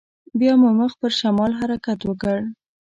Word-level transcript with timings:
بيا 0.39 0.53
مو 0.61 0.69
مخ 0.79 0.91
پر 0.99 1.11
شمال 1.19 1.51
حرکت 1.59 1.99
وکړ. 2.05 2.37